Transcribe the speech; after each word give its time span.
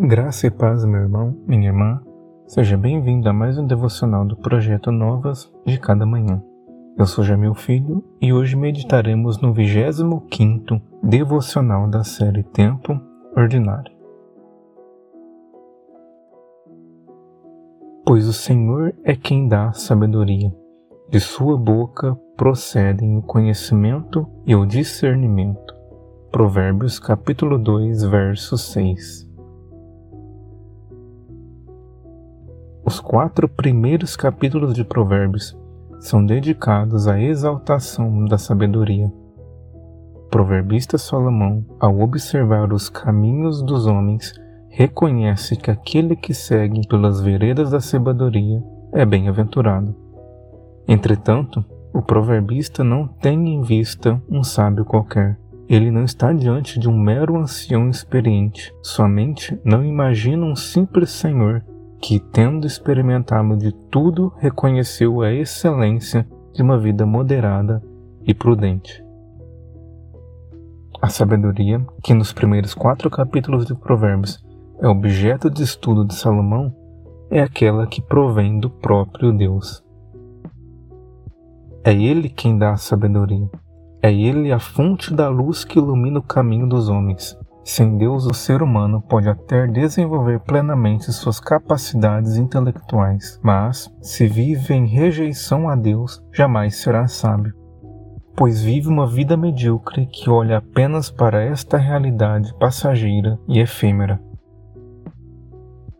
Graça 0.00 0.46
e 0.46 0.50
paz, 0.50 0.84
meu 0.84 1.00
irmão, 1.00 1.36
minha 1.44 1.70
irmã. 1.70 2.00
Seja 2.46 2.76
bem-vindo 2.76 3.28
a 3.28 3.32
mais 3.32 3.58
um 3.58 3.66
devocional 3.66 4.24
do 4.24 4.36
projeto 4.36 4.92
Novas 4.92 5.52
de 5.66 5.76
Cada 5.76 6.06
Manhã. 6.06 6.40
Eu 6.96 7.04
sou 7.04 7.24
Jamil 7.24 7.52
Filho 7.52 8.04
e 8.20 8.32
hoje 8.32 8.54
meditaremos 8.54 9.40
no 9.40 9.52
25º 9.52 10.80
devocional 11.02 11.88
da 11.88 12.04
série 12.04 12.44
Tempo 12.44 12.96
Ordinário. 13.36 13.92
Pois 18.06 18.28
o 18.28 18.32
Senhor 18.32 18.94
é 19.02 19.16
quem 19.16 19.48
dá 19.48 19.72
sabedoria. 19.72 20.54
De 21.10 21.18
sua 21.18 21.58
boca 21.58 22.16
procedem 22.36 23.16
o 23.16 23.22
conhecimento 23.22 24.28
e 24.46 24.54
o 24.54 24.64
discernimento. 24.64 25.74
Provérbios 26.30 27.00
capítulo 27.00 27.58
2, 27.58 28.04
verso 28.04 28.56
6. 28.56 29.27
Os 32.88 33.00
quatro 33.00 33.46
primeiros 33.46 34.16
capítulos 34.16 34.72
de 34.72 34.82
Provérbios 34.82 35.54
são 36.00 36.24
dedicados 36.24 37.06
à 37.06 37.20
exaltação 37.20 38.24
da 38.24 38.38
sabedoria. 38.38 39.12
O 40.14 40.20
proverbista 40.30 40.96
Salomão, 40.96 41.62
ao 41.78 42.00
observar 42.00 42.72
os 42.72 42.88
caminhos 42.88 43.60
dos 43.60 43.86
homens, 43.86 44.32
reconhece 44.70 45.54
que 45.54 45.70
aquele 45.70 46.16
que 46.16 46.32
segue 46.32 46.88
pelas 46.88 47.20
veredas 47.20 47.72
da 47.72 47.78
sabedoria 47.78 48.64
é 48.94 49.04
bem-aventurado. 49.04 49.94
Entretanto, 50.88 51.62
o 51.92 52.00
proverbista 52.00 52.82
não 52.82 53.06
tem 53.06 53.50
em 53.50 53.60
vista 53.60 54.18
um 54.30 54.42
sábio 54.42 54.86
qualquer. 54.86 55.38
Ele 55.68 55.90
não 55.90 56.04
está 56.04 56.32
diante 56.32 56.80
de 56.80 56.88
um 56.88 56.98
mero 56.98 57.36
ancião 57.36 57.90
experiente. 57.90 58.74
Sua 58.82 59.06
mente 59.06 59.60
não 59.62 59.84
imagina 59.84 60.46
um 60.46 60.56
simples 60.56 61.10
senhor 61.10 61.62
que, 62.00 62.20
tendo 62.20 62.66
experimentado 62.66 63.56
de 63.56 63.72
tudo, 63.90 64.32
reconheceu 64.38 65.20
a 65.22 65.32
excelência 65.32 66.26
de 66.52 66.62
uma 66.62 66.78
vida 66.78 67.04
moderada 67.04 67.82
e 68.24 68.32
prudente. 68.32 69.04
A 71.00 71.08
sabedoria, 71.08 71.84
que 72.02 72.12
nos 72.12 72.32
primeiros 72.32 72.74
quatro 72.74 73.08
capítulos 73.08 73.66
de 73.66 73.74
Provérbios 73.74 74.44
é 74.80 74.88
objeto 74.88 75.48
de 75.48 75.62
estudo 75.62 76.04
de 76.04 76.14
Salomão, 76.14 76.74
é 77.30 77.40
aquela 77.40 77.86
que 77.86 78.00
provém 78.00 78.58
do 78.58 78.70
próprio 78.70 79.32
Deus. 79.32 79.84
É 81.84 81.92
Ele 81.92 82.28
quem 82.28 82.58
dá 82.58 82.72
a 82.72 82.76
sabedoria. 82.76 83.48
É 84.02 84.12
Ele 84.12 84.52
a 84.52 84.58
fonte 84.58 85.12
da 85.14 85.28
luz 85.28 85.64
que 85.64 85.78
ilumina 85.78 86.18
o 86.18 86.22
caminho 86.22 86.68
dos 86.68 86.88
homens. 86.88 87.38
Sem 87.68 87.98
Deus, 87.98 88.24
o 88.24 88.32
ser 88.32 88.62
humano 88.62 88.98
pode 88.98 89.28
até 89.28 89.66
desenvolver 89.66 90.40
plenamente 90.40 91.12
suas 91.12 91.38
capacidades 91.38 92.38
intelectuais, 92.38 93.38
mas, 93.42 93.94
se 94.00 94.26
vive 94.26 94.72
em 94.72 94.86
rejeição 94.86 95.68
a 95.68 95.76
Deus, 95.76 96.18
jamais 96.32 96.76
será 96.76 97.06
sábio, 97.06 97.52
pois 98.34 98.62
vive 98.62 98.88
uma 98.88 99.06
vida 99.06 99.36
medíocre 99.36 100.06
que 100.06 100.30
olha 100.30 100.56
apenas 100.56 101.10
para 101.10 101.42
esta 101.42 101.76
realidade 101.76 102.54
passageira 102.58 103.38
e 103.46 103.60
efêmera. 103.60 104.18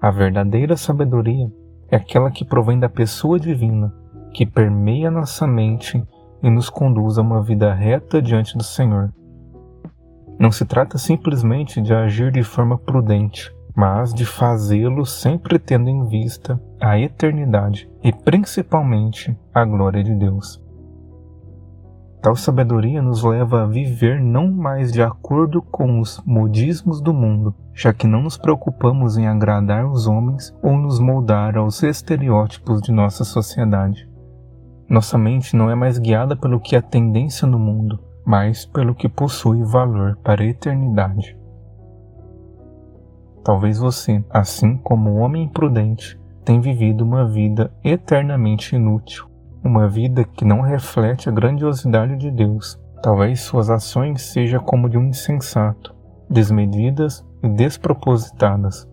A 0.00 0.10
verdadeira 0.10 0.74
sabedoria 0.74 1.52
é 1.90 1.96
aquela 1.96 2.30
que 2.30 2.46
provém 2.46 2.80
da 2.80 2.88
pessoa 2.88 3.38
divina, 3.38 3.94
que 4.32 4.46
permeia 4.46 5.10
nossa 5.10 5.46
mente 5.46 6.02
e 6.42 6.48
nos 6.48 6.70
conduz 6.70 7.18
a 7.18 7.22
uma 7.22 7.42
vida 7.42 7.74
reta 7.74 8.22
diante 8.22 8.56
do 8.56 8.64
Senhor. 8.64 9.12
Não 10.38 10.52
se 10.52 10.64
trata 10.64 10.96
simplesmente 10.98 11.80
de 11.80 11.92
agir 11.92 12.30
de 12.30 12.44
forma 12.44 12.78
prudente, 12.78 13.52
mas 13.74 14.14
de 14.14 14.24
fazê-lo 14.24 15.04
sempre 15.04 15.58
tendo 15.58 15.90
em 15.90 16.06
vista 16.06 16.60
a 16.80 16.98
eternidade 16.98 17.90
e 18.02 18.12
principalmente 18.12 19.36
a 19.52 19.64
glória 19.64 20.02
de 20.02 20.14
Deus. 20.14 20.62
Tal 22.22 22.34
sabedoria 22.34 23.00
nos 23.00 23.22
leva 23.22 23.62
a 23.62 23.66
viver 23.66 24.20
não 24.20 24.50
mais 24.50 24.92
de 24.92 25.00
acordo 25.02 25.62
com 25.62 26.00
os 26.00 26.20
modismos 26.26 27.00
do 27.00 27.14
mundo, 27.14 27.54
já 27.72 27.92
que 27.92 28.08
não 28.08 28.22
nos 28.22 28.36
preocupamos 28.36 29.16
em 29.16 29.28
agradar 29.28 29.86
os 29.86 30.08
homens 30.08 30.52
ou 30.62 30.76
nos 30.76 30.98
moldar 30.98 31.56
aos 31.56 31.82
estereótipos 31.82 32.82
de 32.82 32.90
nossa 32.90 33.22
sociedade. 33.22 34.08
Nossa 34.88 35.16
mente 35.16 35.54
não 35.54 35.70
é 35.70 35.76
mais 35.76 35.98
guiada 35.98 36.34
pelo 36.34 36.58
que 36.58 36.74
é 36.74 36.80
tendência 36.80 37.46
no 37.46 37.58
mundo, 37.58 38.00
mas 38.28 38.66
pelo 38.66 38.94
que 38.94 39.08
possui 39.08 39.62
valor 39.62 40.18
para 40.22 40.42
a 40.42 40.46
eternidade. 40.46 41.34
Talvez 43.42 43.78
você, 43.78 44.22
assim 44.28 44.76
como 44.76 45.08
um 45.08 45.20
homem 45.22 45.44
imprudente, 45.44 46.20
tenha 46.44 46.60
vivido 46.60 47.02
uma 47.02 47.26
vida 47.26 47.72
eternamente 47.82 48.76
inútil, 48.76 49.24
uma 49.64 49.88
vida 49.88 50.24
que 50.24 50.44
não 50.44 50.60
reflete 50.60 51.30
a 51.30 51.32
grandiosidade 51.32 52.18
de 52.18 52.30
Deus. 52.30 52.78
Talvez 53.02 53.40
suas 53.40 53.70
ações 53.70 54.20
sejam 54.20 54.60
como 54.60 54.90
de 54.90 54.98
um 54.98 55.04
insensato, 55.04 55.94
desmedidas 56.28 57.26
e 57.42 57.48
despropositadas. 57.48 58.86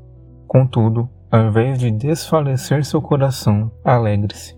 Contudo, 0.47 1.09
ao 1.29 1.47
invés 1.47 1.78
de 1.78 1.91
desfalecer 1.91 2.85
seu 2.85 3.01
coração, 3.01 3.69
alegre-se, 3.84 4.57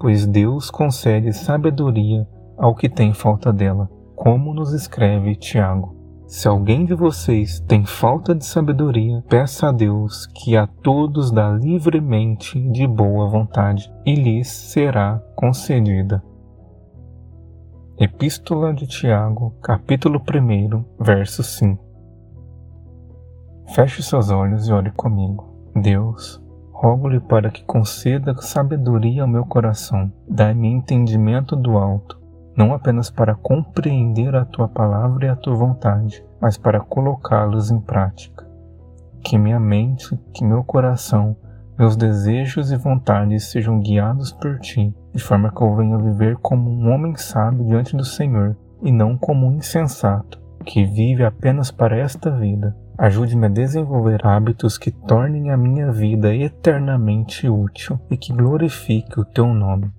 pois 0.00 0.26
Deus 0.26 0.70
concede 0.70 1.30
sabedoria 1.34 2.26
ao 2.56 2.74
que 2.74 2.88
tem 2.88 3.12
falta 3.12 3.52
dela 3.52 3.86
como 4.14 4.54
nos 4.54 4.72
escreve 4.72 5.34
Tiago. 5.34 5.94
Se 6.26 6.48
alguém 6.48 6.84
de 6.84 6.94
vocês 6.94 7.60
tem 7.60 7.84
falta 7.84 8.34
de 8.34 8.44
sabedoria, 8.44 9.22
peça 9.28 9.68
a 9.68 9.72
Deus 9.72 10.26
que 10.26 10.56
a 10.56 10.66
todos 10.66 11.30
dá 11.30 11.50
livremente 11.50 12.60
de 12.70 12.86
boa 12.86 13.28
vontade, 13.28 13.92
e 14.06 14.14
lhes 14.14 14.48
será 14.48 15.22
concedida. 15.36 16.24
Epístola 17.98 18.72
de 18.72 18.86
Tiago, 18.86 19.54
capítulo 19.62 20.20
1, 20.20 21.04
verso 21.04 21.42
5. 21.42 21.84
Feche 23.74 24.02
seus 24.02 24.30
olhos 24.30 24.66
e 24.66 24.72
ore 24.72 24.90
comigo. 24.90 25.70
Deus, 25.76 26.42
rogo-lhe 26.72 27.20
para 27.20 27.50
que 27.50 27.64
conceda 27.64 28.34
sabedoria 28.38 29.22
ao 29.22 29.28
meu 29.28 29.44
coração, 29.44 30.10
dá-me 30.28 30.68
entendimento 30.68 31.54
do 31.54 31.76
alto 31.78 32.23
não 32.56 32.72
apenas 32.72 33.10
para 33.10 33.34
compreender 33.34 34.34
a 34.34 34.44
tua 34.44 34.68
palavra 34.68 35.26
e 35.26 35.28
a 35.28 35.36
tua 35.36 35.54
vontade, 35.54 36.24
mas 36.40 36.56
para 36.56 36.80
colocá-los 36.80 37.70
em 37.70 37.80
prática. 37.80 38.46
Que 39.22 39.38
minha 39.38 39.58
mente, 39.58 40.18
que 40.32 40.44
meu 40.44 40.62
coração, 40.62 41.36
meus 41.76 41.96
desejos 41.96 42.70
e 42.70 42.76
vontades 42.76 43.50
sejam 43.50 43.80
guiados 43.80 44.30
por 44.30 44.60
ti, 44.60 44.94
de 45.12 45.22
forma 45.22 45.50
que 45.50 45.60
eu 45.60 45.74
venha 45.74 45.98
viver 45.98 46.36
como 46.36 46.70
um 46.70 46.92
homem 46.92 47.16
sábio 47.16 47.64
diante 47.64 47.96
do 47.96 48.04
Senhor 48.04 48.56
e 48.82 48.92
não 48.92 49.16
como 49.16 49.46
um 49.46 49.56
insensato 49.56 50.40
que 50.64 50.84
vive 50.84 51.24
apenas 51.24 51.70
para 51.70 51.98
esta 51.98 52.30
vida. 52.30 52.76
Ajude-me 52.96 53.46
a 53.46 53.50
desenvolver 53.50 54.24
hábitos 54.24 54.78
que 54.78 54.92
tornem 54.92 55.50
a 55.50 55.56
minha 55.56 55.90
vida 55.90 56.32
eternamente 56.32 57.48
útil 57.48 57.98
e 58.08 58.16
que 58.16 58.32
glorifique 58.32 59.18
o 59.18 59.24
teu 59.24 59.52
nome 59.52 59.90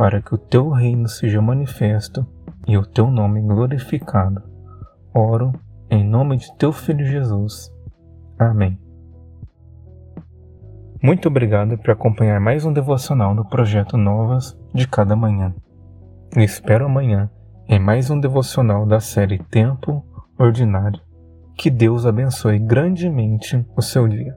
para 0.00 0.22
que 0.22 0.34
o 0.34 0.38
teu 0.38 0.70
reino 0.70 1.06
seja 1.06 1.42
manifesto 1.42 2.26
e 2.66 2.78
o 2.78 2.86
teu 2.86 3.10
nome 3.10 3.42
glorificado. 3.42 4.42
Oro 5.12 5.52
em 5.90 6.02
nome 6.02 6.38
de 6.38 6.56
teu 6.56 6.72
filho 6.72 7.04
Jesus. 7.04 7.70
Amém. 8.38 8.80
Muito 11.02 11.28
obrigado 11.28 11.76
por 11.76 11.90
acompanhar 11.90 12.40
mais 12.40 12.64
um 12.64 12.72
devocional 12.72 13.34
do 13.34 13.44
projeto 13.44 13.98
Novas 13.98 14.58
de 14.72 14.88
cada 14.88 15.14
manhã. 15.14 15.54
Espero 16.34 16.86
amanhã 16.86 17.30
em 17.68 17.78
mais 17.78 18.08
um 18.08 18.18
devocional 18.18 18.86
da 18.86 19.00
série 19.00 19.36
Tempo 19.50 20.02
Ordinário. 20.38 21.02
Que 21.58 21.68
Deus 21.68 22.06
abençoe 22.06 22.58
grandemente 22.58 23.66
o 23.76 23.82
seu 23.82 24.08
dia. 24.08 24.34